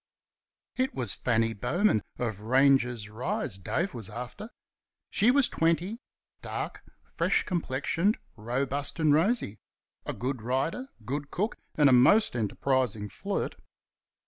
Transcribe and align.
It 0.77 0.95
was 0.95 1.13
Fanny 1.13 1.53
Bowman, 1.53 2.01
of 2.17 2.39
Ranger's 2.39 3.07
Rise, 3.07 3.59
Dave 3.59 3.93
was 3.93 4.09
after. 4.09 4.49
She 5.11 5.29
was 5.29 5.47
twenty, 5.47 5.99
dark, 6.41 6.81
fresh 7.15 7.43
complexioned, 7.43 8.17
robust 8.35 8.99
and 8.99 9.13
rosy 9.13 9.59
a 10.07 10.13
good 10.13 10.41
rider, 10.41 10.87
good 11.05 11.29
cook, 11.29 11.55
and 11.75 11.87
a 11.87 11.91
most 11.93 12.35
enterprising 12.35 13.09
flirt. 13.09 13.57